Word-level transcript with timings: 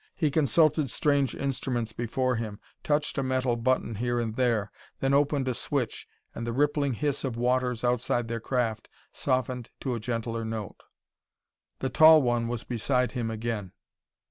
He 0.15 0.31
consulted 0.31 0.89
strange 0.89 1.35
instruments 1.35 1.93
before 1.93 2.37
him, 2.37 2.59
touched 2.81 3.19
a 3.19 3.23
metal 3.23 3.55
button 3.55 3.93
here 3.93 4.19
and 4.19 4.35
there, 4.35 4.71
then 4.99 5.13
opened 5.13 5.47
a 5.47 5.53
switch, 5.53 6.07
and 6.33 6.47
the 6.47 6.51
rippling 6.53 6.93
hiss 6.93 7.23
of 7.23 7.37
waters 7.37 7.83
outside 7.83 8.27
their 8.27 8.39
craft 8.39 8.89
softened 9.11 9.69
to 9.81 9.93
a 9.93 9.99
gentler 9.99 10.43
note. 10.43 10.81
The 11.81 11.89
tall 11.89 12.23
one 12.23 12.47
was 12.47 12.63
beside 12.63 13.11
him 13.11 13.29
again. 13.29 13.73